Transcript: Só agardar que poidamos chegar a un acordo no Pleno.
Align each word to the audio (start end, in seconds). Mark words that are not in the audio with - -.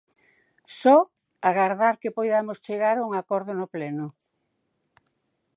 Só 0.79 0.97
agardar 1.49 1.95
que 2.01 2.15
poidamos 2.17 2.61
chegar 2.65 2.95
a 2.97 3.05
un 3.09 3.13
acordo 3.21 3.51
no 3.59 3.67
Pleno. 3.75 4.07